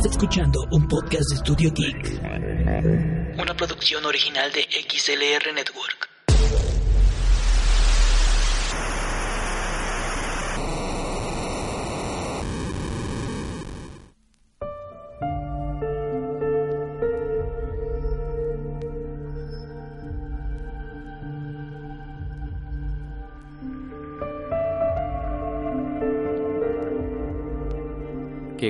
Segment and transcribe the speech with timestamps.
[0.00, 2.22] Estás escuchando un podcast de Studio Geek.
[3.38, 6.09] Una producción original de XLR Network.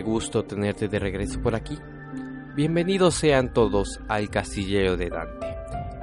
[0.03, 1.77] Gusto tenerte de regreso por aquí.
[2.54, 5.46] Bienvenidos sean todos al Castillero de Dante.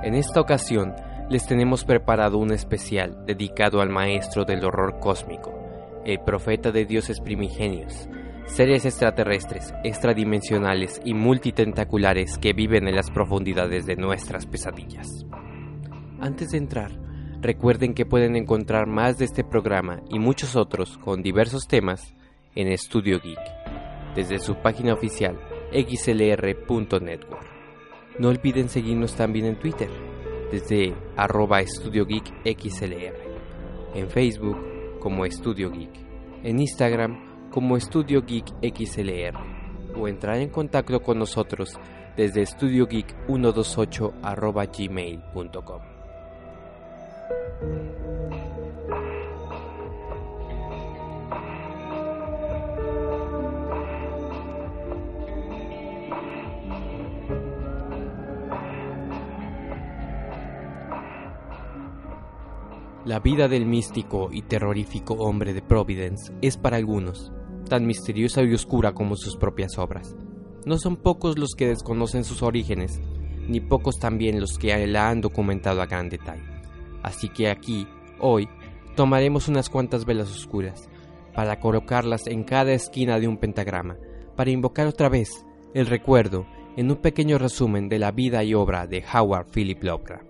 [0.03, 0.93] En esta ocasión
[1.29, 5.53] les tenemos preparado un especial dedicado al maestro del horror cósmico,
[6.05, 8.07] el profeta de dioses primigenios,
[8.45, 15.25] seres extraterrestres, extradimensionales y multitentaculares que viven en las profundidades de nuestras pesadillas.
[16.19, 16.91] Antes de entrar,
[17.41, 22.13] recuerden que pueden encontrar más de este programa y muchos otros con diversos temas
[22.55, 23.56] en Studio Geek
[24.17, 25.39] desde su página oficial
[25.71, 27.45] xlr.network.
[28.17, 29.89] No olviden seguirnos también en Twitter,
[30.51, 33.15] desde arroba Estudio Geek XLR,
[33.93, 34.57] en Facebook
[34.99, 35.91] como Estudio Geek,
[36.43, 39.37] en Instagram como Estudio Geek XLR,
[39.95, 41.79] o entrar en contacto con nosotros
[42.15, 45.81] desde estudiogeek128 arroba gmail.com.
[63.07, 67.31] La vida del místico y terrorífico hombre de Providence es para algunos
[67.69, 70.17] tan misteriosa y oscura como sus propias obras.
[70.65, 72.99] No son pocos los que desconocen sus orígenes,
[73.47, 76.43] ni pocos también los que la han documentado a gran detalle.
[77.01, 77.87] Así que aquí,
[78.19, 78.49] hoy,
[78.97, 80.89] tomaremos unas cuantas velas oscuras,
[81.33, 83.95] para colocarlas en cada esquina de un pentagrama,
[84.35, 86.45] para invocar otra vez el recuerdo
[86.75, 90.26] en un pequeño resumen de la vida y obra de Howard Philip Lovecraft.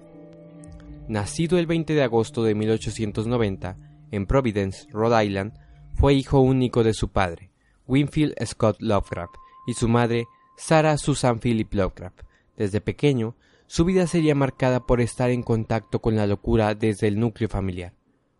[1.08, 3.78] Nacido el 20 de agosto de 1890
[4.12, 5.54] en Providence, Rhode Island,
[5.96, 7.50] fue hijo único de su padre,
[7.88, 9.34] Winfield Scott Lovecraft,
[9.68, 10.26] y su madre,
[10.58, 12.24] Sarah Susan Philip Lovecraft.
[12.58, 13.38] Desde pequeño,
[13.68, 17.94] su vida sería marcada por estar en contacto con la locura desde el núcleo familiar.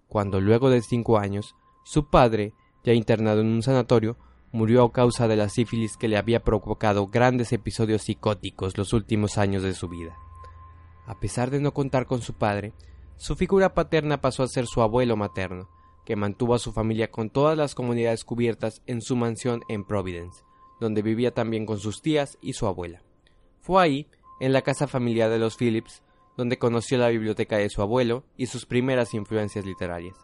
[0.10, 1.56] Cuando luego de cinco años,
[1.86, 2.54] su padre,
[2.84, 4.18] ya internado en un sanatorio,
[4.52, 9.38] murió a causa de la sífilis que le había provocado grandes episodios psicóticos los últimos
[9.38, 10.18] años de su vida.
[11.08, 12.74] A pesar de no contar con su padre,
[13.16, 15.70] su figura paterna pasó a ser su abuelo materno,
[16.06, 20.44] que mantuvo a su familia con todas las comunidades cubiertas en su mansión en Providence,
[20.82, 23.02] donde vivía también con sus tías y su abuela.
[23.62, 24.08] Fue ahí,
[24.42, 26.04] en la casa familiar de los Phillips,
[26.36, 30.16] donde conoció la biblioteca de su abuelo y sus primeras influencias literarias.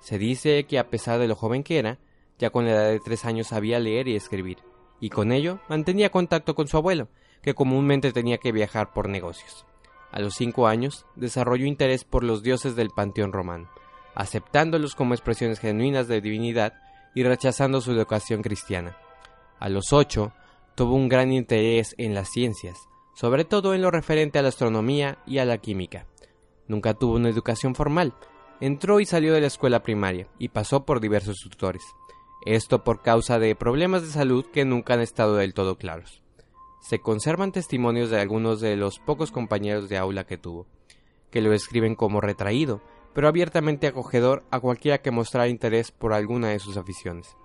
[0.00, 1.98] Se dice que a pesar de lo joven que era,
[2.38, 4.58] ya con la edad de tres años sabía leer y escribir,
[5.00, 7.08] y con ello mantenía contacto con su abuelo,
[7.40, 9.64] que comúnmente tenía que viajar por negocios.
[10.10, 13.68] A los cinco años, desarrolló interés por los dioses del panteón romano,
[14.14, 16.74] aceptándolos como expresiones genuinas de divinidad
[17.14, 18.96] y rechazando su educación cristiana.
[19.58, 20.32] A los ocho,
[20.74, 22.78] tuvo un gran interés en las ciencias,
[23.14, 26.06] sobre todo en lo referente a la astronomía y a la química.
[26.68, 28.14] Nunca tuvo una educación formal,
[28.60, 31.82] entró y salió de la escuela primaria y pasó por diversos tutores.
[32.46, 36.22] Esto por causa de problemas de salud que nunca han estado del todo claros
[36.80, 40.66] se conservan testimonios de algunos de los pocos compañeros de aula que tuvo,
[41.30, 42.80] que lo escriben como retraído,
[43.14, 47.36] pero abiertamente acogedor a cualquiera que mostrara interés por alguna de sus aficiones.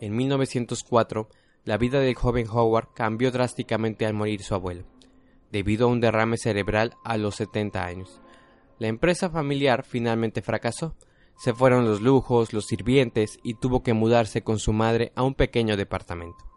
[0.00, 1.28] En 1904,
[1.64, 4.84] la vida del joven Howard cambió drásticamente al morir su abuelo,
[5.52, 8.20] debido a un derrame cerebral a los 70 años.
[8.78, 10.96] La empresa familiar finalmente fracasó,
[11.36, 15.34] se fueron los lujos, los sirvientes y tuvo que mudarse con su madre a un
[15.34, 16.49] pequeño departamento.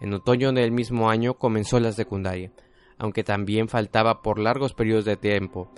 [0.00, 2.52] En otoño del mismo año comenzó la secundaria,
[2.98, 5.70] aunque también faltaba por largos periodos de tiempo,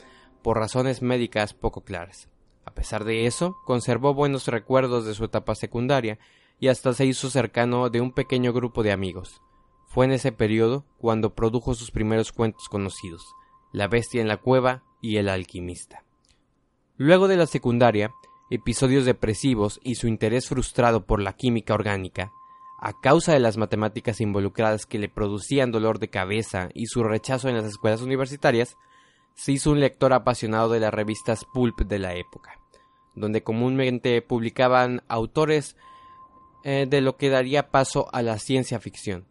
[0.42, 2.28] por razones médicas poco claras.
[2.64, 6.18] A pesar de eso, conservó buenos recuerdos de su etapa secundaria
[6.60, 9.40] y hasta se hizo cercano de un pequeño grupo de amigos.
[9.86, 13.24] Fue en ese periodo cuando produjo sus primeros cuentos conocidos,
[13.72, 16.04] La bestia en la cueva y El alquimista.
[16.96, 18.12] Luego de la secundaria,
[18.50, 22.32] episodios depresivos y su interés frustrado por la química orgánica
[22.78, 27.48] a causa de las matemáticas involucradas que le producían dolor de cabeza y su rechazo
[27.48, 28.76] en las escuelas universitarias,
[29.34, 32.60] se hizo un lector apasionado de las revistas pulp de la época,
[33.14, 35.76] donde comúnmente publicaban autores
[36.64, 39.26] eh, de lo que daría paso a la ciencia ficción.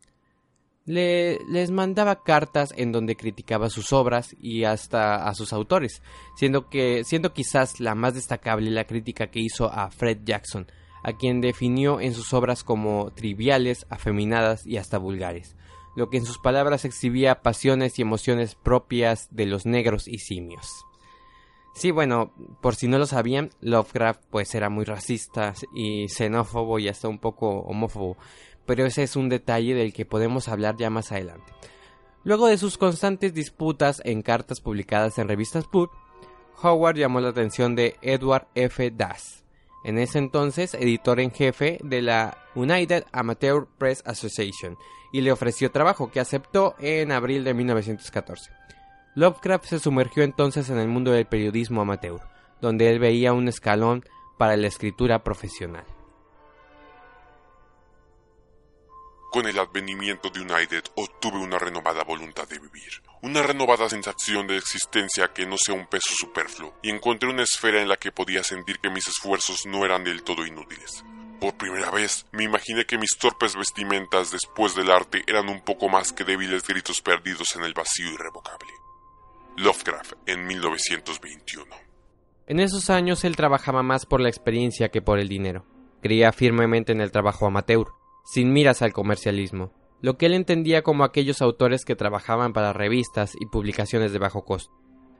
[0.86, 6.02] Le, les mandaba cartas en donde criticaba sus obras y hasta a sus autores,
[6.38, 10.68] siendo que siendo quizás la más destacable la crítica que hizo a Fred Jackson,
[11.08, 15.56] a quien definió en sus obras como triviales, afeminadas y hasta vulgares,
[15.96, 20.70] lo que en sus palabras exhibía pasiones y emociones propias de los negros y simios.
[21.74, 26.90] Sí, bueno, por si no lo sabían, Lovecraft pues era muy racista y xenófobo y
[26.90, 28.18] hasta un poco homófobo,
[28.66, 31.54] pero ese es un detalle del que podemos hablar ya más adelante.
[32.26, 35.90] Luego de sus constantes disputas en cartas publicadas en revistas Pulp,
[36.62, 38.92] Howard llamó la atención de Edward F.
[38.92, 39.46] Das,
[39.88, 44.78] en ese entonces editor en jefe de la United Amateur Press Association,
[45.14, 48.52] y le ofreció trabajo que aceptó en abril de 1914.
[49.16, 52.20] Lovecraft se sumergió entonces en el mundo del periodismo amateur,
[52.60, 54.04] donde él veía un escalón
[54.38, 55.86] para la escritura profesional.
[59.32, 62.92] Con el advenimiento de United obtuve una renovada voluntad de vivir,
[63.22, 67.82] una renovada sensación de existencia que no sea un peso superfluo, y encontré una esfera
[67.82, 71.04] en la que podía sentir que mis esfuerzos no eran del todo inútiles.
[71.40, 75.88] Por primera vez me imaginé que mis torpes vestimentas después del arte eran un poco
[75.88, 78.72] más que débiles gritos perdidos en el vacío irrevocable.
[79.58, 81.76] Lovecraft en 1921.
[82.48, 85.66] En esos años él trabajaba más por la experiencia que por el dinero.
[86.02, 87.88] Creía firmemente en el trabajo amateur,
[88.26, 93.34] sin miras al comercialismo, lo que él entendía como aquellos autores que trabajaban para revistas
[93.40, 94.74] y publicaciones de bajo costo.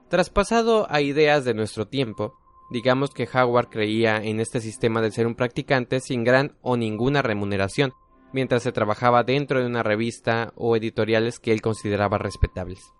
[0.08, 2.34] Traspasado a ideas de nuestro tiempo,
[2.70, 7.22] digamos que Howard creía en este sistema de ser un practicante sin gran o ninguna
[7.22, 7.92] remuneración,
[8.32, 12.92] mientras se trabajaba dentro de una revista o editoriales que él consideraba respetables.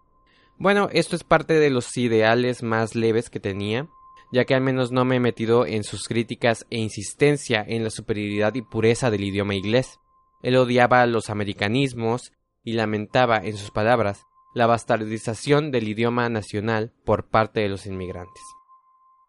[0.59, 3.89] Bueno, esto es parte de los ideales más leves que tenía,
[4.33, 7.91] ya que al menos no me he metido en sus críticas e insistencia en la
[7.91, 10.01] superioridad y pureza del idioma inglés.
[10.43, 12.33] Él odiaba los americanismos
[12.63, 18.43] y lamentaba, en sus palabras, la bastardización del idioma nacional por parte de los inmigrantes.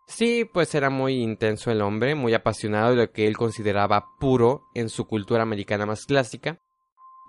[0.07, 4.63] Sí, pues era muy intenso el hombre, muy apasionado de lo que él consideraba puro
[4.73, 6.59] en su cultura americana más clásica,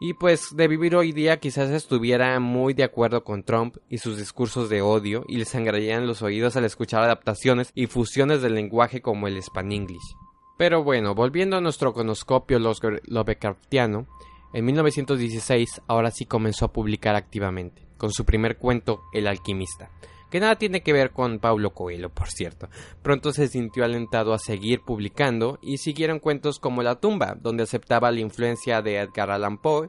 [0.03, 4.17] y pues de vivir hoy día quizás estuviera muy de acuerdo con Trump y sus
[4.17, 9.03] discursos de odio y le sangrarían los oídos al escuchar adaptaciones y fusiones del lenguaje
[9.03, 10.17] como el Span-English.
[10.60, 14.06] Pero bueno, volviendo a nuestro conoscopio Lovecraftiano,
[14.52, 19.90] en 1916 ahora sí comenzó a publicar activamente, con su primer cuento El alquimista,
[20.30, 22.68] que nada tiene que ver con Paulo Coelho, por cierto.
[23.00, 28.12] Pronto se sintió alentado a seguir publicando y siguieron cuentos como La tumba, donde aceptaba
[28.12, 29.88] la influencia de Edgar Allan Poe,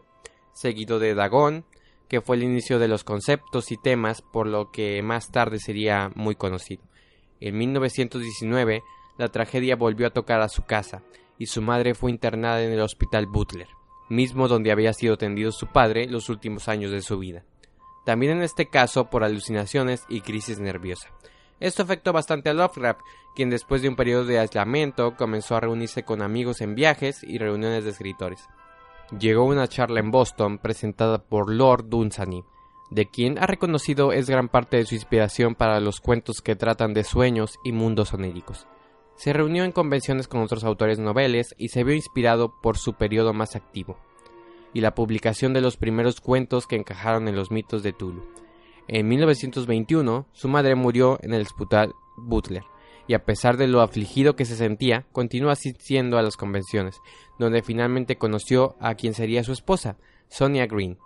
[0.53, 1.65] seguido de Dagon,
[2.07, 6.13] que fue el inicio de los conceptos y temas por lo que más tarde sería
[6.15, 6.81] muy conocido.
[7.41, 8.83] En 1919,
[9.17, 11.03] la tragedia volvió a tocar a su casa
[11.37, 13.67] y su madre fue internada en el hospital Butler,
[14.09, 17.43] mismo donde había sido atendido su padre los últimos años de su vida
[18.03, 21.09] también en este caso por alucinaciones y crisis nerviosa.
[21.59, 23.01] Esto afectó bastante a Lovecraft,
[23.35, 27.37] quien después de un periodo de aislamiento comenzó a reunirse con amigos en viajes y
[27.37, 28.47] reuniones de escritores.
[29.17, 32.43] Llegó una charla en Boston presentada por Lord Dunsany,
[32.89, 36.93] de quien ha reconocido es gran parte de su inspiración para los cuentos que tratan
[36.93, 38.67] de sueños y mundos oníricos.
[39.21, 43.33] Se reunió en convenciones con otros autores noveles y se vio inspirado por su periodo
[43.33, 43.99] más activo
[44.73, 48.23] y la publicación de los primeros cuentos que encajaron en los mitos de Tulu.
[48.87, 52.63] En 1921, su madre murió en el hospital Butler,
[53.05, 56.99] y a pesar de lo afligido que se sentía, continuó asistiendo a las convenciones,
[57.37, 59.97] donde finalmente conoció a quien sería su esposa,
[60.29, 60.97] Sonia Green.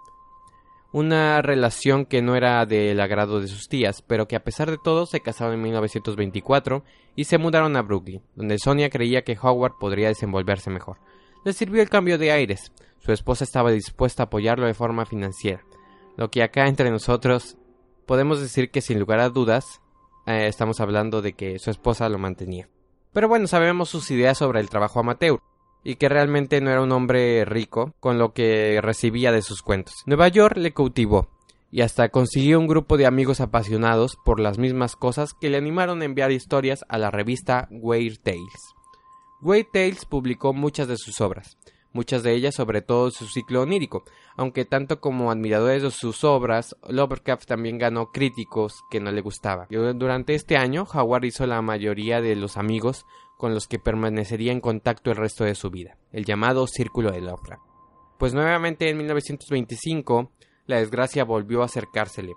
[0.95, 4.77] Una relación que no era del agrado de sus tías, pero que a pesar de
[4.81, 6.85] todo se casaron en 1924
[7.17, 10.99] y se mudaron a Brooklyn, donde Sonia creía que Howard podría desenvolverse mejor.
[11.43, 15.65] Le sirvió el cambio de aires, su esposa estaba dispuesta a apoyarlo de forma financiera,
[16.15, 17.57] lo que acá entre nosotros
[18.05, 19.81] podemos decir que sin lugar a dudas
[20.25, 22.69] eh, estamos hablando de que su esposa lo mantenía.
[23.11, 25.41] Pero bueno, sabemos sus ideas sobre el trabajo amateur
[25.85, 29.93] y que realmente no era un hombre rico con lo que recibía de sus cuentos.
[30.07, 31.29] Nueva York le cautivó
[31.71, 36.01] y hasta consiguió un grupo de amigos apasionados por las mismas cosas que le animaron
[36.01, 38.73] a enviar historias a la revista Weird Tales.
[39.41, 41.55] Weird Tales publicó muchas de sus obras,
[41.93, 44.05] muchas de ellas sobre todo su ciclo onírico,
[44.37, 49.67] aunque tanto como admiradores de sus obras, Lovecraft también ganó críticos que no le gustaba.
[49.69, 53.05] Durante este año, Howard hizo la mayoría de los amigos
[53.37, 57.21] con los que permanecería en contacto el resto de su vida, el llamado Círculo de
[57.21, 57.63] Lovecraft.
[58.17, 60.31] Pues nuevamente en 1925,
[60.67, 62.33] la desgracia volvió a acercársele,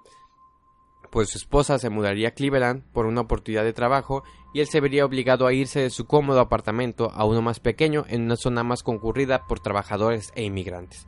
[1.10, 4.80] pues su esposa se mudaría a Cleveland por una oportunidad de trabajo y él se
[4.80, 8.62] vería obligado a irse de su cómodo apartamento a uno más pequeño en una zona
[8.62, 11.06] más concurrida por trabajadores e inmigrantes,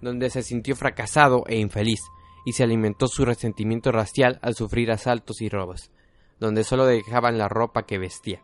[0.00, 2.00] donde se sintió fracasado e infeliz
[2.46, 5.90] y se alimentó su resentimiento racial al sufrir asaltos y robos,
[6.40, 8.42] donde solo dejaban la ropa que vestía.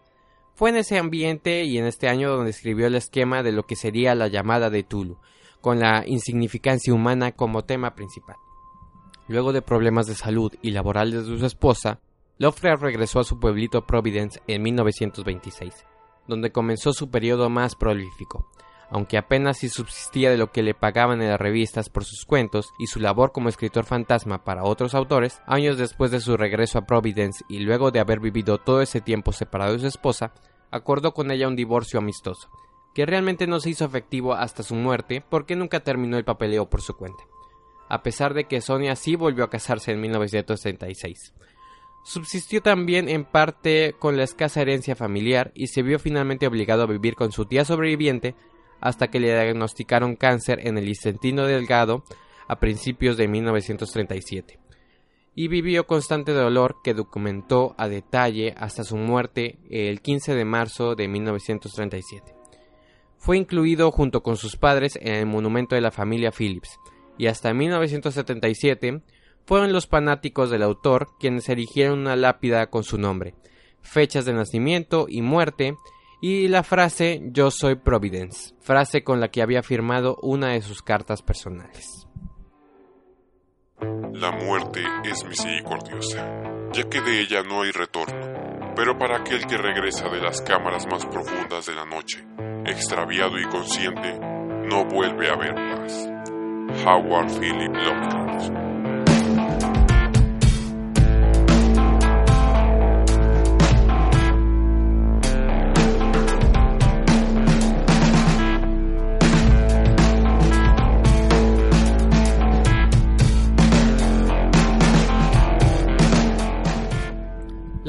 [0.55, 3.77] Fue en ese ambiente y en este año donde escribió el esquema de lo que
[3.77, 5.19] sería la llamada de Tulu,
[5.61, 8.37] con la insignificancia humana como tema principal.
[9.29, 12.01] Luego de problemas de salud y laborales de su esposa,
[12.39, 15.73] Lovecraft regresó a su pueblito Providence en 1926,
[16.27, 18.51] donde comenzó su periodo más prolífico.
[18.91, 22.73] Aunque apenas si subsistía de lo que le pagaban en las revistas por sus cuentos
[22.79, 26.87] y su labor como escritor fantasma para otros autores, años después de su regreso a
[26.87, 30.33] Providence y luego de haber vivido todo ese tiempo separado de su esposa,
[30.71, 32.51] acordó con ella un divorcio amistoso,
[32.95, 36.83] que realmente no se hizo efectivo hasta su muerte porque nunca terminó el papeleo por
[36.83, 37.23] su cuenta
[37.91, 41.35] a pesar de que Sonia sí volvió a casarse en 1936.
[42.05, 46.87] Subsistió también en parte con la escasa herencia familiar y se vio finalmente obligado a
[46.87, 48.37] vivir con su tía sobreviviente
[48.81, 52.05] hasta que le diagnosticaron cáncer en el intestino delgado
[52.49, 54.59] a principios de 1937
[55.35, 60.95] y vivió constante dolor que documentó a detalle hasta su muerte el 15 de marzo
[60.95, 62.35] de 1937.
[63.17, 66.79] Fue incluido junto con sus padres en el monumento de la familia Phillips,
[67.19, 69.03] y hasta 1977
[69.45, 73.35] fueron los fanáticos del autor quienes erigieron una lápida con su nombre,
[73.83, 75.77] fechas de nacimiento y muerte
[76.21, 80.83] y la frase Yo soy Providence, frase con la que había firmado una de sus
[80.83, 82.07] cartas personales.
[84.13, 89.57] La muerte es misericordiosa, ya que de ella no hay retorno, pero para aquel que
[89.57, 92.23] regresa de las cámaras más profundas de la noche,
[92.67, 96.07] extraviado y consciente, no vuelve a ver más.
[96.85, 98.70] Howard Philip Lovecraft.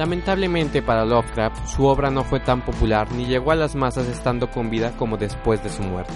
[0.02, 4.50] Lamentablemente para Lovecraft, su obra no fue tan popular ni llegó a las masas estando
[4.50, 6.16] con vida como después de su muerte.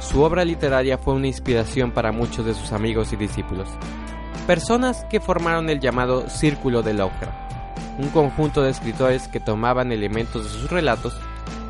[0.00, 3.68] Su obra literaria fue una inspiración para muchos de sus amigos y discípulos,
[4.48, 7.52] personas que formaron el llamado Círculo de Lovecraft,
[8.00, 11.16] un conjunto de escritores que tomaban elementos de sus relatos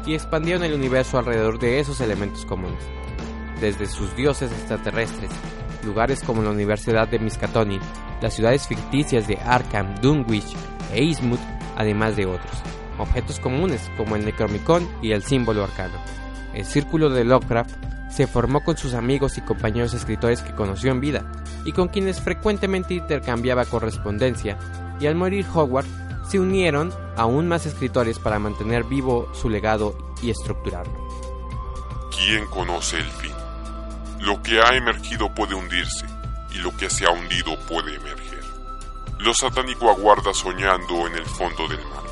[0.06, 2.82] y expandieron el universo alrededor de esos elementos comunes,
[3.60, 5.30] desde sus dioses extraterrestres,
[5.84, 7.82] lugares como la Universidad de Miskatonic,
[8.20, 10.54] las ciudades ficticias de Arkham, Dunwich
[10.92, 11.38] e Eastwood,
[11.76, 12.62] además de otros,
[12.98, 15.94] objetos comunes como el Necromicon y el símbolo arcano.
[16.54, 17.74] El Círculo de Lovecraft
[18.10, 21.32] se formó con sus amigos y compañeros escritores que conoció en vida
[21.64, 24.58] y con quienes frecuentemente intercambiaba correspondencia,
[25.00, 25.86] y al morir Howard,
[26.28, 30.92] se unieron aún más escritores para mantener vivo su legado y estructurarlo.
[32.10, 33.41] ¿Quién conoce el fin?
[34.22, 36.06] Lo que ha emergido puede hundirse
[36.54, 38.44] y lo que se ha hundido puede emerger.
[39.18, 42.04] Lo satánico aguarda soñando en el fondo del mar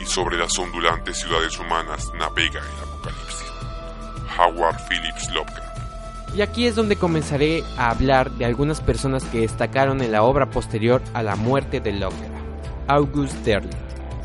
[0.00, 3.52] y sobre las ondulantes ciudades humanas navega el apocalipsis.
[4.38, 6.36] Howard Phillips Lovecraft.
[6.36, 10.50] Y aquí es donde comenzaré a hablar de algunas personas que destacaron en la obra
[10.50, 12.46] posterior a la muerte de Lovecraft.
[12.86, 13.74] August Derleth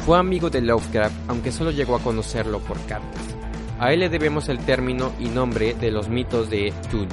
[0.06, 3.32] fue amigo de Lovecraft, aunque solo llegó a conocerlo por cartas.
[3.80, 7.08] A él le debemos el término y nombre de los mitos de Tulu,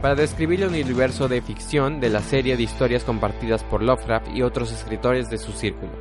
[0.00, 4.42] para describir el universo de ficción de la serie de historias compartidas por Lovecraft y
[4.42, 5.92] otros escritores de su círculo.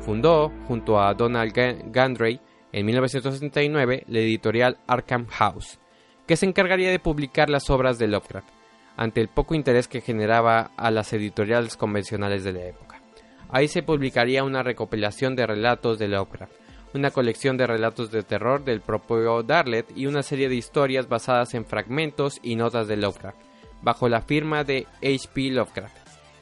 [0.00, 1.52] Fundó, junto a Donald
[1.86, 2.40] Gandray,
[2.72, 5.80] en 1969 la editorial Arkham House,
[6.26, 8.48] que se encargaría de publicar las obras de Lovecraft,
[8.96, 13.02] ante el poco interés que generaba a las editoriales convencionales de la época.
[13.50, 16.52] Ahí se publicaría una recopilación de relatos de Lovecraft,
[16.94, 21.54] una colección de relatos de terror del propio Darlet y una serie de historias basadas
[21.54, 23.38] en fragmentos y notas de Lovecraft,
[23.82, 25.50] bajo la firma de H.P.
[25.50, 25.96] Lovecraft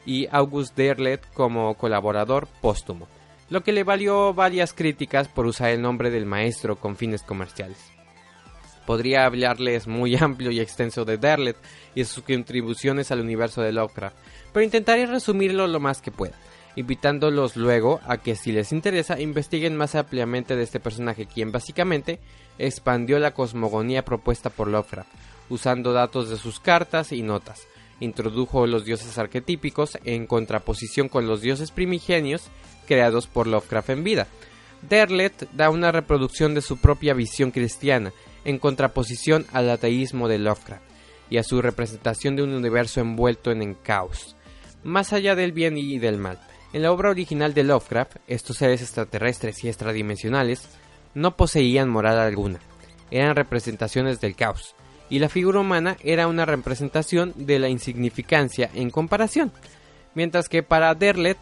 [0.06, 3.06] y August Derlet como colaborador póstumo
[3.50, 7.78] lo que le valió varias críticas por usar el nombre del maestro con fines comerciales.
[8.86, 11.56] Podría hablarles muy amplio y extenso de Derlet
[11.94, 14.16] y sus contribuciones al universo de Lovecraft,
[14.52, 16.36] pero intentaré resumirlo lo más que pueda,
[16.76, 22.20] invitándolos luego a que si les interesa investiguen más ampliamente de este personaje quien básicamente
[22.58, 25.08] expandió la cosmogonía propuesta por Lovecraft,
[25.48, 27.66] usando datos de sus cartas y notas,
[28.00, 32.48] introdujo los dioses arquetípicos en contraposición con los dioses primigenios
[32.86, 34.26] creados por Lovecraft en vida.
[34.88, 38.12] Derlet da una reproducción de su propia visión cristiana,
[38.44, 40.82] en contraposición al ateísmo de Lovecraft
[41.28, 44.36] y a su representación de un universo envuelto en el caos,
[44.82, 46.40] más allá del bien y del mal.
[46.72, 50.68] En la obra original de Lovecraft, estos seres extraterrestres y extradimensionales
[51.14, 52.60] no poseían moral alguna,
[53.10, 54.76] eran representaciones del caos,
[55.08, 59.50] y la figura humana era una representación de la insignificancia en comparación,
[60.14, 61.38] mientras que para Derlet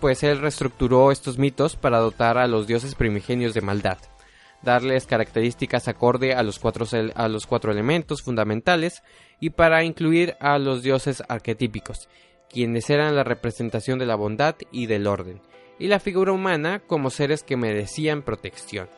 [0.00, 3.98] pues él reestructuró estos mitos para dotar a los dioses primigenios de maldad,
[4.62, 6.84] darles características acorde a los cuatro,
[7.14, 9.04] a los cuatro elementos fundamentales
[9.38, 12.08] y para incluir a los dioses arquetípicos,
[12.50, 15.40] quienes eran la representación de la bondad y del orden,
[15.78, 18.88] y la figura humana como seres que merecían protección.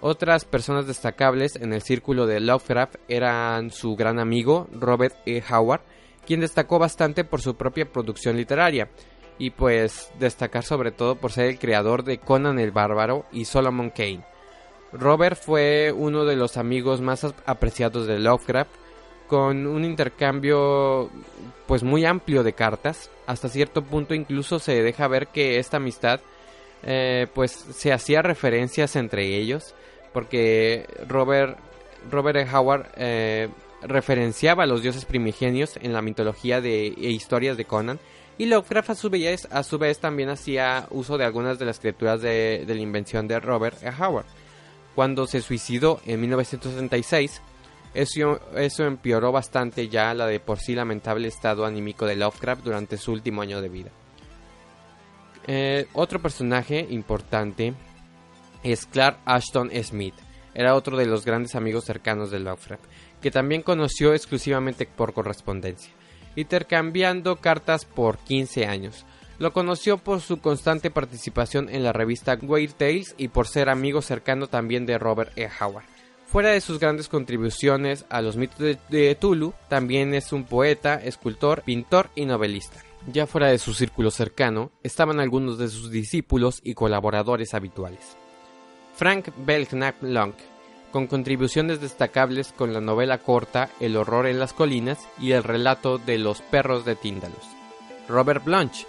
[0.00, 5.42] Otras personas destacables en el círculo de Lovecraft eran su gran amigo Robert E.
[5.50, 5.80] Howard,
[6.24, 8.90] quien destacó bastante por su propia producción literaria,
[9.38, 13.90] y pues destacar sobre todo por ser el creador de Conan el Bárbaro y Solomon
[13.90, 14.24] Kane.
[14.92, 18.70] Robert fue uno de los amigos más apreciados de Lovecraft,
[19.28, 21.10] con un intercambio
[21.66, 23.10] pues muy amplio de cartas.
[23.26, 26.20] Hasta cierto punto incluso se deja ver que esta amistad
[26.82, 29.74] eh, pues se hacía referencias entre ellos,
[30.12, 31.58] porque Robert,
[32.10, 32.50] Robert e.
[32.50, 33.48] Howard eh,
[33.82, 38.00] referenciaba a los dioses primigenios en la mitología de, e historias de Conan
[38.38, 41.80] y Lovecraft a su, vez, a su vez también hacía uso de algunas de las
[41.80, 43.90] criaturas de, de la invención de Robert E.
[43.90, 44.26] Howard
[44.98, 47.40] cuando se suicidó en 1976.
[47.98, 53.10] Eso, empeoró bastante ya la de por sí lamentable estado anímico de Lovecraft durante su
[53.10, 53.90] último año de vida.
[55.48, 57.74] Eh, otro personaje importante
[58.62, 60.14] es Clark Ashton Smith.
[60.54, 62.84] Era otro de los grandes amigos cercanos de Lovecraft,
[63.20, 65.92] que también conoció exclusivamente por correspondencia,
[66.36, 69.06] intercambiando cartas por 15 años.
[69.40, 74.02] Lo conoció por su constante participación en la revista Weird Tales y por ser amigo
[74.02, 75.48] cercano también de Robert E.
[75.60, 75.97] Howard.
[76.28, 81.62] Fuera de sus grandes contribuciones a los mitos de, Tulu, también es un poeta, escultor,
[81.62, 82.84] pintor y novelista.
[83.10, 88.18] Ya fuera de su círculo cercano, estaban algunos de sus discípulos y colaboradores habituales.
[88.94, 90.34] Frank Belknap Long,
[90.92, 95.96] con contribuciones destacables con la novela corta El horror en las colinas y el relato
[95.96, 97.46] de los perros de Tíndalos.
[98.06, 98.86] Robert Blanche,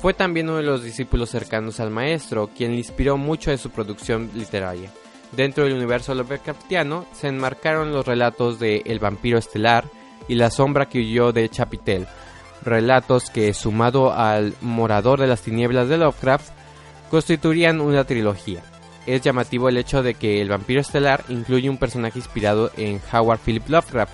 [0.00, 3.70] fue también uno de los discípulos cercanos al maestro, quien le inspiró mucho de su
[3.70, 4.92] producción literaria.
[5.32, 9.84] Dentro del universo Lovecraftiano se enmarcaron los relatos de El vampiro estelar
[10.26, 12.06] y La sombra que huyó de Chapitel,
[12.62, 16.50] relatos que, sumado al Morador de las tinieblas de Lovecraft,
[17.10, 18.62] constituirían una trilogía.
[19.06, 23.40] Es llamativo el hecho de que El vampiro estelar incluye un personaje inspirado en Howard
[23.44, 24.12] Philip Lovecraft,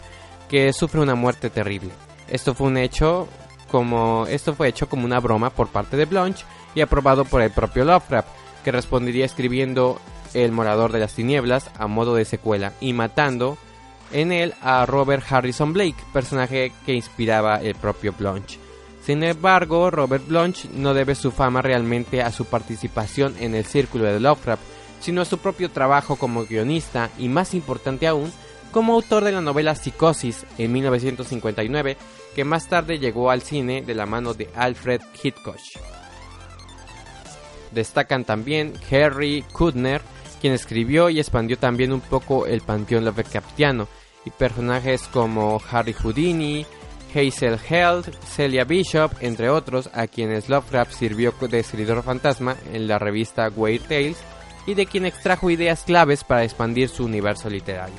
[0.48, 1.90] que sufre una muerte terrible.
[2.28, 3.28] Esto fue un hecho
[3.70, 6.44] como esto fue hecho como una broma por parte de Blanche
[6.76, 8.28] y aprobado por el propio Lovecraft,
[8.62, 10.00] que respondería escribiendo
[10.34, 13.56] El Morador de las Tinieblas a modo de secuela y matando
[14.12, 18.58] en él a Robert Harrison Blake, personaje que inspiraba el propio Blanche.
[19.04, 24.04] Sin embargo, Robert Blanche no debe su fama realmente a su participación en el círculo
[24.04, 24.62] de Lovecraft,
[25.00, 28.32] sino a su propio trabajo como guionista y más importante aún,
[28.72, 31.98] como autor de la novela Psicosis en 1959,
[32.34, 35.58] que más tarde llegó al cine de la mano de Alfred Hitchcock.
[37.72, 40.00] Destacan también Harry Kudner,
[40.44, 43.88] quien escribió y expandió también un poco el panteón Lovecraftiano,
[44.26, 46.66] y personajes como Harry Houdini,
[47.14, 52.98] Hazel Held, Celia Bishop, entre otros, a quienes Lovecraft sirvió de escritor fantasma en la
[52.98, 54.18] revista Weird Tales
[54.66, 57.96] y de quien extrajo ideas claves para expandir su universo literario.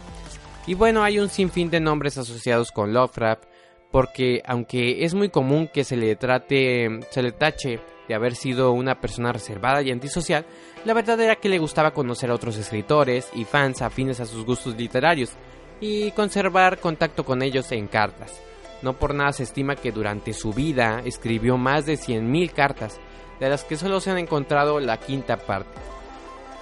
[0.67, 3.45] Y bueno, hay un sinfín de nombres asociados con Lovecraft,
[3.89, 8.71] porque aunque es muy común que se le trate, se le tache de haber sido
[8.71, 10.45] una persona reservada y antisocial,
[10.83, 14.45] la verdad era que le gustaba conocer a otros escritores y fans afines a sus
[14.45, 15.31] gustos literarios
[15.79, 18.41] y conservar contacto con ellos en cartas.
[18.81, 22.99] No por nada se estima que durante su vida escribió más de 100.000 cartas,
[23.39, 25.79] de las que solo se han encontrado la quinta parte.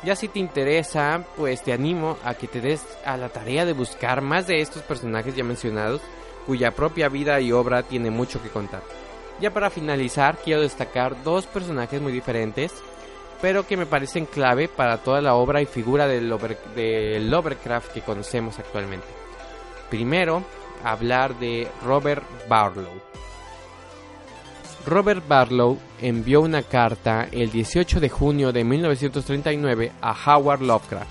[0.03, 3.73] Ya si te interesa, pues te animo a que te des a la tarea de
[3.73, 6.01] buscar más de estos personajes ya mencionados,
[6.45, 8.83] cuya propia vida y obra tiene mucho que contar.
[9.39, 12.73] Ya para finalizar, quiero destacar dos personajes muy diferentes,
[13.41, 16.29] pero que me parecen clave para toda la obra y figura del,
[17.29, 19.07] Lovecraft que conocemos actualmente.
[19.89, 20.43] Primero,
[20.83, 23.01] hablar de Robert Barlow.
[24.85, 31.09] Robert Barlow envió una carta el 18 de junio de 1939 a Howard Lovecraft,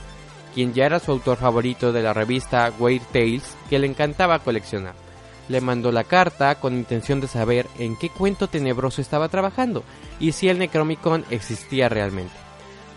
[0.55, 5.02] quien ya era su autor favorito de la revista Weird Tales que le encantaba coleccionar.
[5.49, 9.83] Le mandó la carta con intención de saber en qué cuento tenebroso estaba trabajando
[10.21, 12.35] y si el Necromicon existía realmente.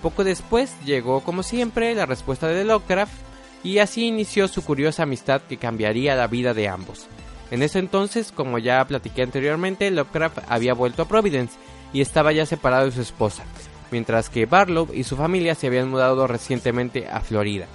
[0.01, 3.13] Poco después llegó, como siempre, la respuesta de Lovecraft
[3.63, 7.07] y así inició su curiosa amistad que cambiaría la vida de ambos.
[7.51, 11.57] En ese entonces, como ya platiqué anteriormente, Lovecraft había vuelto a Providence
[11.93, 13.43] y estaba ya separado de su esposa,
[13.91, 17.67] mientras que Barlow y su familia se habían mudado recientemente a Florida,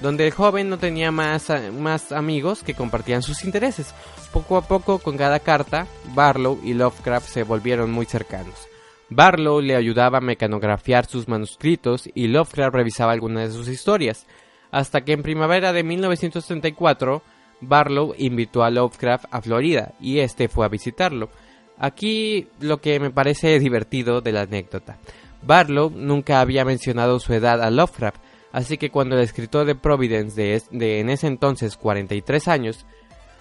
[0.00, 3.94] donde el joven no tenía más, más amigos que compartían sus intereses.
[4.32, 8.68] Poco a poco, con cada carta, Barlow y Lovecraft se volvieron muy cercanos.
[9.08, 14.26] Barlow le ayudaba a mecanografiar sus manuscritos y Lovecraft revisaba algunas de sus historias,
[14.70, 17.22] hasta que en primavera de 1934
[17.60, 21.30] Barlow invitó a Lovecraft a Florida y este fue a visitarlo.
[21.78, 24.98] Aquí lo que me parece divertido de la anécdota.
[25.42, 28.20] Barlow nunca había mencionado su edad a Lovecraft,
[28.52, 32.86] así que cuando el escritor de Providence de, en ese entonces 43 años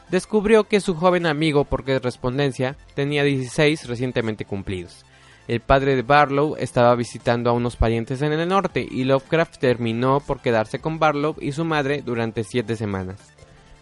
[0.10, 5.06] descubrió que su joven amigo por correspondencia tenía 16 recientemente cumplidos.
[5.48, 10.20] El padre de Barlow estaba visitando a unos parientes en el norte y Lovecraft terminó
[10.20, 13.18] por quedarse con Barlow y su madre durante siete semanas.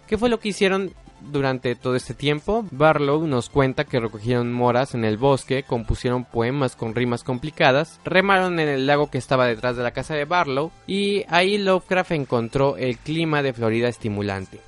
[0.08, 0.94] ¿Qué fue lo que hicieron
[1.32, 2.66] durante todo este tiempo?
[2.72, 8.60] Barlow nos cuenta que recogieron moras en el bosque, compusieron poemas con rimas complicadas, remaron
[8.60, 12.78] en el lago que estaba detrás de la casa de Barlow y ahí Lovecraft encontró
[12.78, 14.60] el clima de Florida estimulante.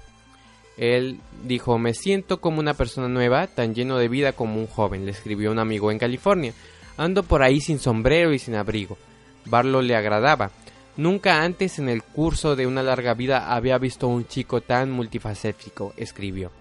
[0.77, 5.05] Él dijo, me siento como una persona nueva, tan lleno de vida como un joven,
[5.05, 6.53] le escribió un amigo en California.
[6.97, 8.97] Ando por ahí sin sombrero y sin abrigo.
[9.45, 10.51] Barlow le agradaba.
[10.97, 15.93] Nunca antes en el curso de una larga vida había visto un chico tan multifacético,
[15.97, 16.51] escribió.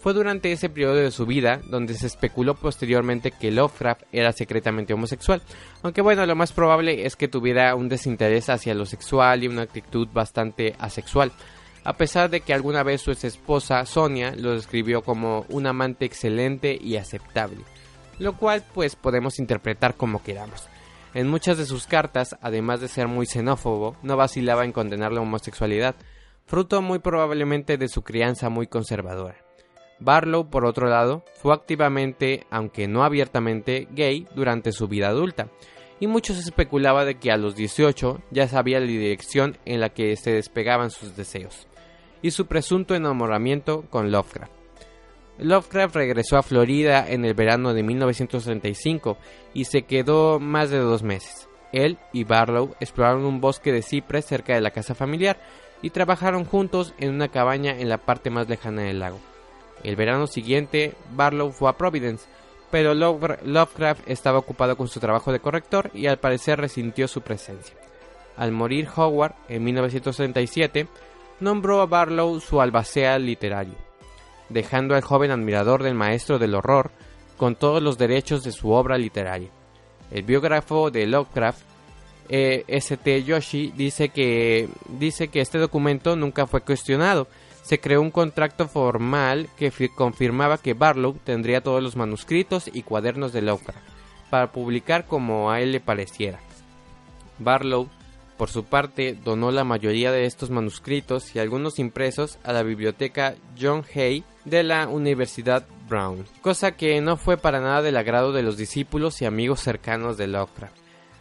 [0.00, 4.94] Fue durante ese periodo de su vida donde se especuló posteriormente que Lovecraft era secretamente
[4.94, 5.42] homosexual,
[5.82, 9.62] aunque bueno, lo más probable es que tuviera un desinterés hacia lo sexual y una
[9.62, 11.32] actitud bastante asexual,
[11.84, 16.04] a pesar de que alguna vez su ex esposa Sonia lo describió como un amante
[16.04, 17.64] excelente y aceptable,
[18.18, 20.68] lo cual pues podemos interpretar como queramos.
[21.16, 25.22] En muchas de sus cartas, además de ser muy xenófobo, no vacilaba en condenar la
[25.22, 25.96] homosexualidad,
[26.44, 29.42] fruto muy probablemente de su crianza muy conservadora.
[29.98, 35.48] Barlow, por otro lado, fue activamente, aunque no abiertamente, gay durante su vida adulta,
[36.00, 40.14] y muchos especulaba de que a los 18 ya sabía la dirección en la que
[40.16, 41.66] se despegaban sus deseos,
[42.20, 44.55] y su presunto enamoramiento con Lovecraft.
[45.38, 49.18] Lovecraft regresó a Florida en el verano de 1935
[49.52, 51.48] y se quedó más de dos meses.
[51.72, 55.38] Él y Barlow exploraron un bosque de cipres cerca de la casa familiar
[55.82, 59.20] y trabajaron juntos en una cabaña en la parte más lejana del lago.
[59.84, 62.26] El verano siguiente, Barlow fue a Providence,
[62.70, 67.76] pero Lovecraft estaba ocupado con su trabajo de corrector y al parecer resintió su presencia.
[68.38, 70.88] Al morir Howard en 1937,
[71.40, 73.85] nombró a Barlow su albacea literario
[74.48, 76.90] dejando al joven admirador del maestro del horror
[77.36, 79.50] con todos los derechos de su obra literaria.
[80.10, 81.60] El biógrafo de Lovecraft,
[82.28, 83.24] eh, St.
[83.24, 87.28] Yoshi, dice que, dice que este documento nunca fue cuestionado.
[87.62, 93.32] Se creó un contrato formal que confirmaba que Barlow tendría todos los manuscritos y cuadernos
[93.32, 93.96] de Lovecraft
[94.30, 96.38] para publicar como a él le pareciera.
[97.38, 97.88] Barlow
[98.36, 103.34] por su parte, donó la mayoría de estos manuscritos y algunos impresos a la biblioteca
[103.60, 108.42] John Hay de la Universidad Brown, cosa que no fue para nada del agrado de
[108.42, 110.76] los discípulos y amigos cercanos de Lovecraft.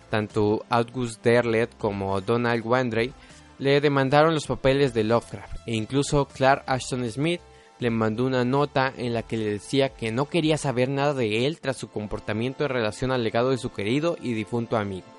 [0.10, 3.14] Tanto August Derlet como Donald Wandrey
[3.58, 7.42] le demandaron los papeles de Lovecraft e incluso Clark Ashton Smith
[7.80, 11.46] le mandó una nota en la que le decía que no quería saber nada de
[11.46, 15.15] él tras su comportamiento en relación al legado de su querido y difunto amigo.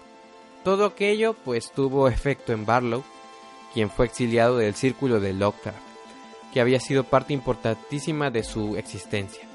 [0.66, 3.04] Todo aquello pues tuvo efecto en Barlow,
[3.72, 5.78] quien fue exiliado del círculo de Lovecraft,
[6.52, 9.46] que había sido parte importantísima de su existencia.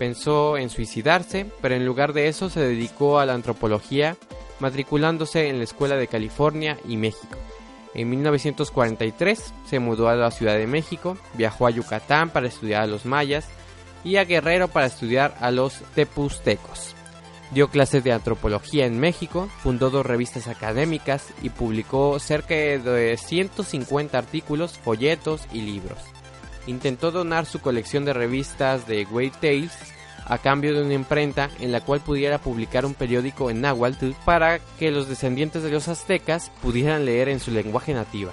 [0.00, 4.16] Pensó en suicidarse, pero en lugar de eso se dedicó a la antropología,
[4.58, 7.38] matriculándose en la Escuela de California y México.
[7.94, 12.88] En 1943 se mudó a la Ciudad de México, viajó a Yucatán para estudiar a
[12.88, 13.46] los mayas
[14.02, 16.97] y a Guerrero para estudiar a los tepustecos.
[17.50, 24.18] Dio clases de antropología en México, fundó dos revistas académicas y publicó cerca de 150
[24.18, 25.98] artículos, folletos y libros.
[26.66, 29.72] Intentó donar su colección de revistas de Great Tales
[30.26, 34.58] a cambio de una imprenta en la cual pudiera publicar un periódico en náhuatl para
[34.78, 38.32] que los descendientes de los aztecas pudieran leer en su lenguaje nativa.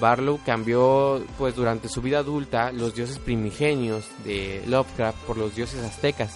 [0.00, 5.82] Barlow cambió pues durante su vida adulta los dioses primigenios de Lovecraft por los dioses
[5.82, 6.34] aztecas,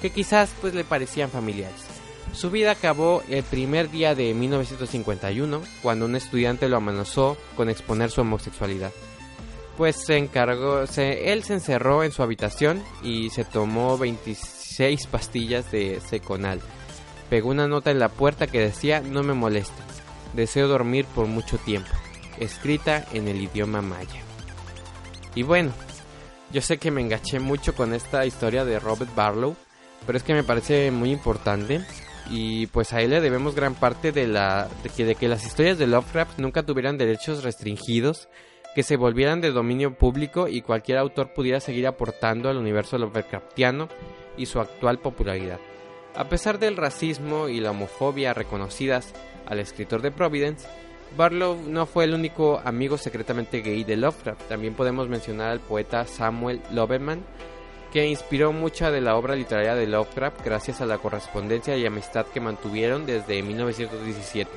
[0.00, 1.96] que quizás pues le parecían familiares.
[2.32, 8.10] Su vida acabó el primer día de 1951, cuando un estudiante lo amenazó con exponer
[8.10, 8.92] su homosexualidad.
[9.76, 16.00] Pues se encargó, él se encerró en su habitación y se tomó 26 pastillas de
[16.00, 16.60] seconal.
[17.30, 19.82] Pegó una nota en la puerta que decía no me moleste,
[20.34, 21.90] deseo dormir por mucho tiempo,
[22.38, 24.22] escrita en el idioma maya.
[25.34, 25.72] Y bueno,
[26.52, 29.56] yo sé que me enganché mucho con esta historia de Robert Barlow,
[30.06, 31.80] pero es que me parece muy importante
[32.30, 35.44] y pues a él le debemos gran parte de la de que, de que las
[35.44, 38.28] historias de Lovecraft nunca tuvieran derechos restringidos,
[38.74, 43.88] que se volvieran de dominio público y cualquier autor pudiera seguir aportando al universo Lovecraftiano
[44.36, 45.58] y su actual popularidad.
[46.14, 49.12] A pesar del racismo y la homofobia reconocidas
[49.46, 50.66] al escritor de Providence,
[51.14, 54.48] Barlow no fue el único amigo secretamente gay de Lovecraft.
[54.48, 57.22] También podemos mencionar al poeta Samuel Loveman,
[57.92, 62.26] que inspiró mucha de la obra literaria de Lovecraft gracias a la correspondencia y amistad
[62.26, 64.50] que mantuvieron desde 1917.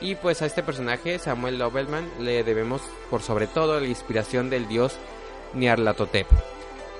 [0.00, 4.68] Y pues a este personaje, Samuel Loveman, le debemos por sobre todo la inspiración del
[4.68, 4.96] dios
[5.54, 6.26] Nyarlathotep.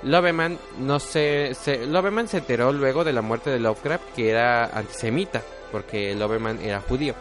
[0.02, 1.86] Loveman, no se, se,
[2.26, 7.14] se enteró luego de la muerte de Lovecraft que era antisemita, porque Loveman era judío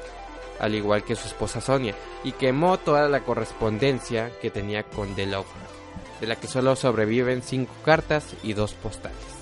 [0.60, 5.26] al igual que su esposa Sonia, y quemó toda la correspondencia que tenía con The
[5.26, 9.39] Lovecraft, de la que solo sobreviven cinco cartas y dos postales.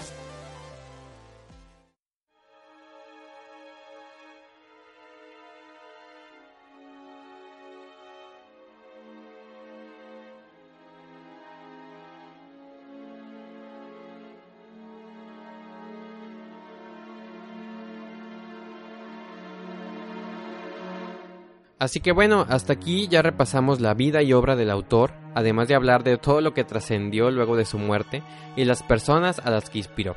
[21.79, 25.75] Así que bueno, hasta aquí ya repasamos la vida y obra del autor, además de
[25.75, 28.23] hablar de todo lo que trascendió luego de su muerte
[28.55, 30.15] y las personas a las que inspiró.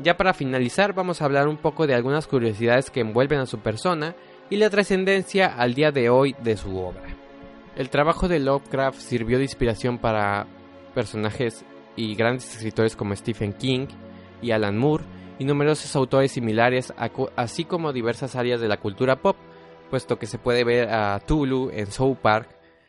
[0.00, 3.58] Ya para finalizar vamos a hablar un poco de algunas curiosidades que envuelven a su
[3.60, 4.14] persona
[4.50, 7.16] y la trascendencia al día de hoy de su obra.
[7.74, 10.46] El trabajo de Lovecraft sirvió de inspiración para
[10.94, 11.64] personajes
[11.96, 13.86] y grandes escritores como Stephen King
[14.42, 15.04] y Alan Moore
[15.38, 16.92] y numerosos autores similares,
[17.36, 19.36] así como diversas áreas de la cultura pop
[19.88, 22.48] puesto que se puede ver a Tulu en South Park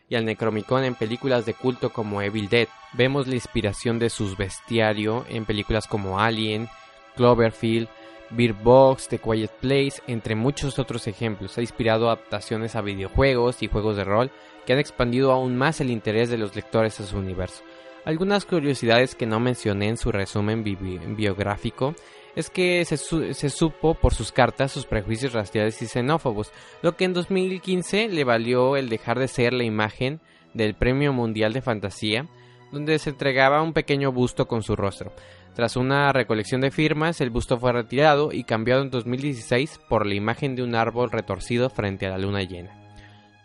[0.10, 2.68] y al Necromicon en películas de culto como Evil Dead.
[2.94, 6.68] Vemos la inspiración de sus bestiario en películas como Alien,
[7.16, 7.88] Cloverfield,
[8.32, 11.58] Beer Box, The Quiet Place, entre muchos otros ejemplos.
[11.58, 14.32] Ha inspirado adaptaciones a videojuegos y juegos de rol
[14.66, 17.64] que han expandido aún más el interés de los lectores a su universo.
[18.06, 21.96] Algunas curiosidades que no mencioné en su resumen biográfico
[22.36, 27.14] es que se, supo por sus cartas sus prejuicios raciales y xenófobos, lo que en
[27.14, 30.20] 2015 le valió el dejar de ser la imagen
[30.54, 32.28] del Premio Mundial de Fantasía,
[32.72, 35.12] donde se entregaba un pequeño busto con su rostro.
[35.56, 40.14] Tras una recolección de firmas, el busto fue retirado y cambiado en 2016 por la
[40.16, 42.72] imagen de un árbol retorcido frente a la luna llena.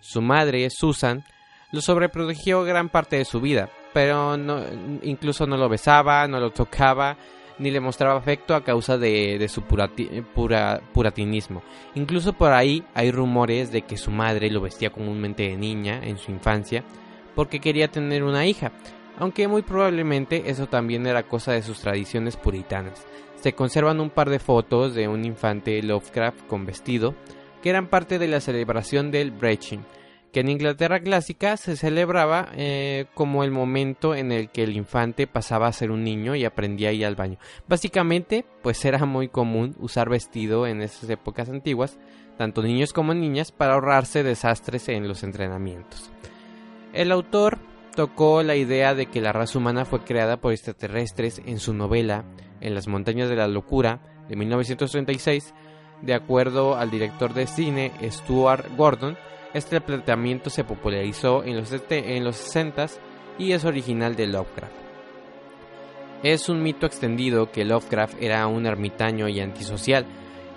[0.00, 1.24] Su madre, Susan,
[1.72, 4.36] lo sobreprotegió gran parte de su vida, pero
[5.02, 7.16] incluso no lo besaba, no lo tocaba,
[7.58, 11.62] ni le mostraba afecto a causa de, su puratinismo.
[11.94, 16.18] Incluso por ahí hay rumores de que su madre lo vestía comúnmente de niña en
[16.18, 16.84] su infancia
[17.34, 18.72] porque quería tener una hija,
[19.18, 23.06] aunque muy probablemente eso también era cosa de sus tradiciones puritanas.
[23.36, 27.14] Se conservan un par de fotos de un infante Lovecraft con vestido,
[27.62, 29.80] que eran parte de la celebración del Breching,
[30.34, 35.28] que en Inglaterra clásica se celebraba eh, como el momento en el que el infante
[35.28, 37.38] pasaba a ser un niño y aprendía a ir al baño.
[37.68, 42.00] Básicamente, pues era muy común usar vestido en esas épocas antiguas,
[42.36, 46.10] tanto niños como niñas, para ahorrarse desastres en los entrenamientos.
[46.92, 47.60] El autor
[47.94, 52.24] tocó la idea de que la raza humana fue creada por extraterrestres en su novela
[52.60, 55.54] En las montañas de la locura de 1936,
[56.02, 59.16] de acuerdo al director de cine Stuart Gordon,
[59.54, 62.98] este planteamiento se popularizó en los, en los 60s
[63.38, 64.74] y es original de Lovecraft.
[66.22, 70.06] Es un mito extendido que Lovecraft era un ermitaño y antisocial,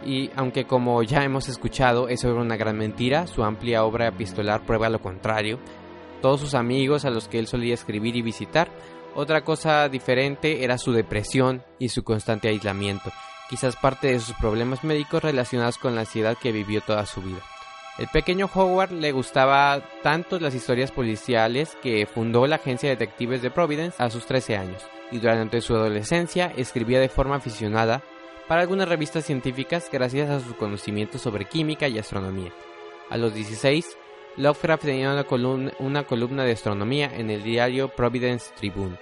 [0.06, 4.62] y aunque como ya hemos escuchado eso era una gran mentira, su amplia obra epistolar
[4.66, 5.60] prueba lo contrario.
[6.22, 8.70] Todos sus amigos a los que él solía escribir y visitar,
[9.14, 13.12] otra cosa diferente era su depresión y su constante aislamiento,
[13.50, 17.42] quizás parte de sus problemas médicos relacionados con la ansiedad que vivió toda su vida.
[17.98, 23.42] El pequeño Howard le gustaba tanto las historias policiales que fundó la agencia de detectives
[23.42, 28.04] de Providence a sus 13 años y durante su adolescencia escribía de forma aficionada
[28.48, 32.52] para algunas revistas científicas gracias a sus conocimientos sobre química y astronomía.
[33.10, 33.98] A los 16,
[34.36, 38.98] Lovecraft tenía una columna, una columna de astronomía en el diario Providence Tribune.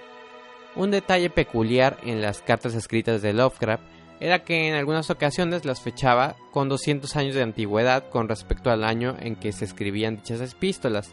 [0.74, 3.82] Un detalle peculiar en las cartas escritas de Lovecraft
[4.20, 8.84] era que en algunas ocasiones las fechaba con 200 años de antigüedad con respecto al
[8.84, 11.12] año en que se escribían dichas epístolas.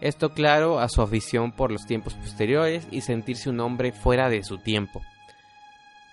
[0.00, 4.44] Esto claro a su afición por los tiempos posteriores y sentirse un hombre fuera de
[4.44, 5.02] su tiempo.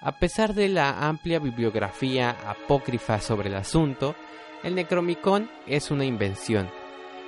[0.01, 4.15] A pesar de la amplia bibliografía apócrifa sobre el asunto,
[4.63, 6.69] el Necromicon es una invención,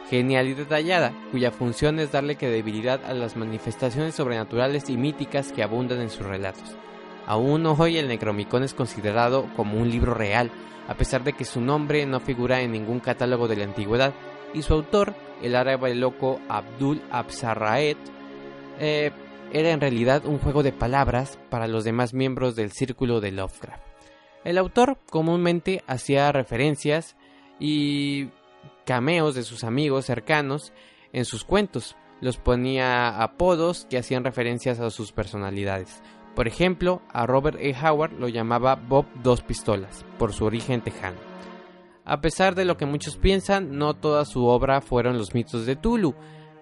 [0.09, 5.61] genial y detallada, cuya función es darle credibilidad a las manifestaciones sobrenaturales y míticas que
[5.61, 6.75] abundan en sus relatos.
[7.25, 10.51] Aún hoy el Necromicon es considerado como un libro real,
[10.87, 14.13] a pesar de que su nombre no figura en ningún catálogo de la antigüedad,
[14.53, 17.97] y su autor, el árabe loco Abdul Absarraet,
[18.79, 19.11] eh,
[19.51, 23.83] era en realidad un juego de palabras para los demás miembros del círculo de Lovecraft.
[24.43, 27.15] El autor comúnmente hacía referencias
[27.59, 28.29] y
[28.85, 30.73] cameos de sus amigos cercanos
[31.13, 31.95] en sus cuentos.
[32.19, 36.01] Los ponía apodos que hacían referencias a sus personalidades.
[36.35, 37.75] Por ejemplo, a Robert E.
[37.79, 41.17] Howard lo llamaba Bob Dos Pistolas, por su origen tejano.
[42.05, 45.75] A pesar de lo que muchos piensan, no toda su obra fueron los mitos de
[45.75, 46.15] Tulu,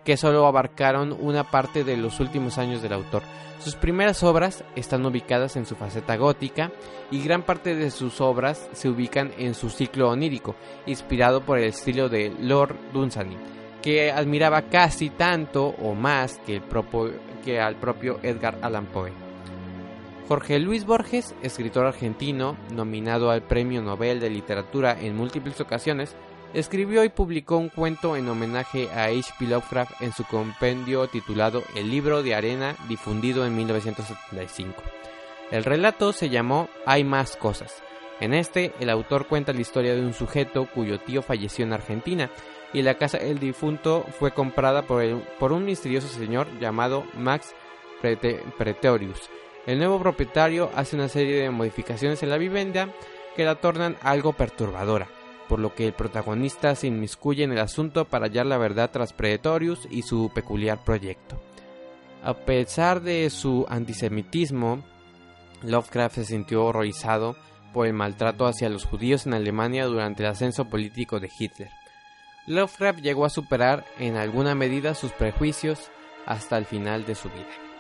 [0.04, 3.24] que solo abarcaron una parte de los últimos años del autor.
[3.60, 6.72] Sus primeras obras están ubicadas en su faceta gótica
[7.12, 10.56] y gran parte de sus obras se ubican en su ciclo onírico,
[10.88, 13.38] inspirado por el estilo de Lord Dunsany,
[13.82, 16.62] que admiraba casi tanto o más que,
[17.60, 19.31] al propio Edgar Allan Poe.
[20.32, 26.16] Jorge Luis Borges, escritor argentino, nominado al Premio Nobel de Literatura en múltiples ocasiones,
[26.54, 29.48] escribió y publicó un cuento en homenaje a H.P.
[29.48, 34.82] Lovecraft en su compendio titulado El libro de arena, difundido en 1975.
[35.52, 37.84] El relato se llamó Hay más cosas.
[38.22, 42.30] En este, el autor cuenta la historia de un sujeto cuyo tío falleció en Argentina
[42.72, 45.04] y la casa del difunto fue comprada por,
[45.40, 47.54] por un misterioso señor llamado Max
[48.00, 49.30] Pretorius.
[49.68, 52.90] El nuevo propietario hace una serie de modificaciones en la vivienda
[53.36, 55.08] que la tornan algo perturbadora
[55.52, 59.12] por lo que el protagonista se inmiscuye en el asunto para hallar la verdad tras
[59.12, 61.42] Predatorius y su peculiar proyecto.
[62.24, 64.82] A pesar de su antisemitismo,
[65.62, 67.36] Lovecraft se sintió horrorizado
[67.74, 71.70] por el maltrato hacia los judíos en Alemania durante el ascenso político de Hitler.
[72.48, 75.92] Lovecraft llegó a superar en alguna medida sus prejuicios
[76.26, 77.71] hasta el final de su vida.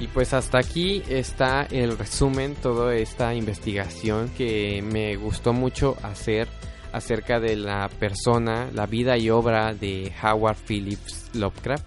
[0.00, 6.48] Y pues hasta aquí está el resumen, toda esta investigación que me gustó mucho hacer
[6.90, 11.84] acerca de la persona, la vida y obra de Howard Phillips Lovecraft.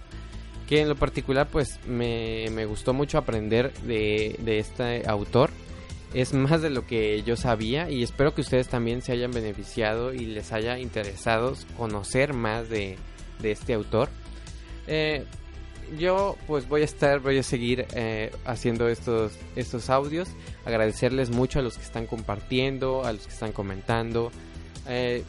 [0.69, 5.49] Que en lo particular pues me, gustó mucho aprender de, este autor.
[6.13, 10.13] Es más de lo que yo sabía y espero que ustedes también se hayan beneficiado
[10.13, 12.99] y les haya interesado conocer más de,
[13.41, 14.09] este autor.
[14.85, 15.25] Eh,
[15.97, 20.29] yo pues voy a estar, voy a seguir eh, haciendo estos, estos audios.
[20.65, 24.31] Agradecerles mucho a los que están compartiendo, a los que están comentando.
[24.87, 25.23] Eh,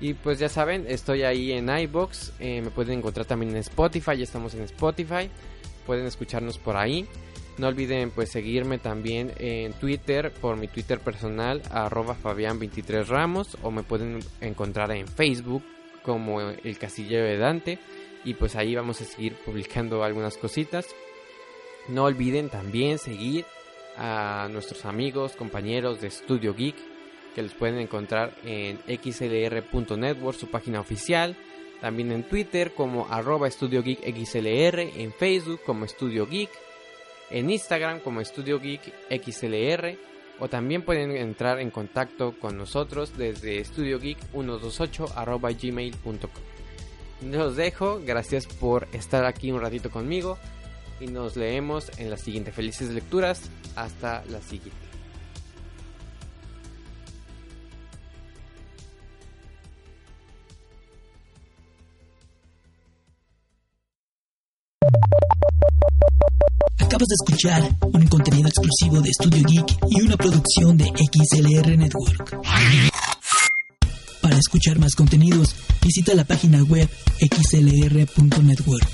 [0.00, 2.32] y pues ya saben, estoy ahí en iBox.
[2.40, 4.16] Eh, me pueden encontrar también en Spotify.
[4.16, 5.30] Ya estamos en Spotify.
[5.86, 7.06] Pueden escucharnos por ahí.
[7.58, 13.70] No olviden pues seguirme también en Twitter por mi Twitter personal arroba Fabián23 Ramos o
[13.70, 15.62] me pueden encontrar en Facebook
[16.02, 17.78] como el Casillero de Dante
[18.26, 20.88] y pues ahí vamos a seguir publicando algunas cositas.
[21.88, 23.46] No olviden también seguir
[23.96, 26.74] a nuestros amigos, compañeros de Studio Geek,
[27.36, 31.36] que los pueden encontrar en xlr.network, su página oficial.
[31.80, 36.50] También en Twitter como arroba Studio Geek XLR, en Facebook como Studio Geek,
[37.30, 39.96] en Instagram como Studio Geek XLR,
[40.40, 46.55] o también pueden entrar en contacto con nosotros desde studiogeek128 arroba gmail.com.
[47.22, 50.38] Los dejo, gracias por estar aquí un ratito conmigo
[51.00, 52.52] y nos leemos en la siguiente.
[52.52, 53.42] Felices lecturas,
[53.74, 54.86] hasta la siguiente.
[66.78, 72.40] Acabas de escuchar un contenido exclusivo de Studio Geek y una producción de XLR Network.
[74.36, 76.86] Para escuchar más contenidos, visita la página web
[77.20, 78.86] xlr.network.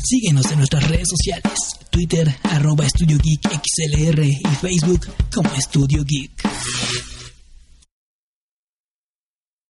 [0.00, 1.58] Síguenos en nuestras redes sociales,
[1.90, 6.30] Twitter, arroba Estudio Geek XLR y Facebook como Estudio Geek.